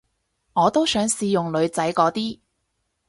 [0.53, 2.39] 我都想試用女仔嗰啲